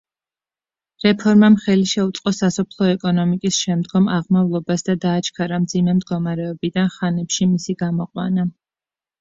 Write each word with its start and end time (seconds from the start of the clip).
რეფორმამ 1.03 1.57
ხელი 1.65 1.83
შეუწყო 1.91 2.33
სასოფლო 2.37 2.87
ეკონომიკის 2.93 3.59
შემდგომ 3.67 4.09
აღმავლობას 4.15 4.87
და 4.89 4.97
დააჩქარა 5.07 5.63
მძიმე 5.67 5.97
მდგომარეობიდან 6.01 6.91
ხანებში 6.97 7.51
მისი 7.55 7.81
გამოყვანა. 7.85 8.49